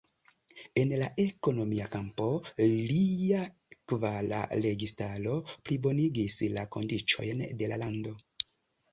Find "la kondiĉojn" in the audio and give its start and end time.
6.55-7.45